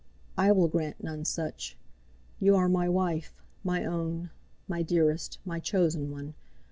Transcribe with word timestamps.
I 0.35 0.51
will 0.51 0.67
grant 0.67 1.03
none 1.03 1.25
such. 1.25 1.77
You 2.39 2.55
are 2.55 2.67
my 2.67 2.89
wife, 2.89 3.43
my 3.63 3.85
own, 3.85 4.31
my 4.67 4.81
dearest, 4.81 5.37
my 5.45 5.59
chosen 5.59 6.09
one. 6.09 6.33